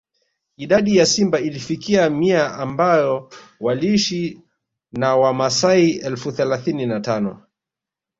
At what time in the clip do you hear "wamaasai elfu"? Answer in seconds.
5.15-6.31